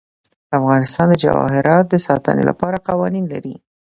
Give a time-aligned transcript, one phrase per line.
[0.57, 3.55] افغانستان د جواهرات د ساتنې لپاره قوانین لري.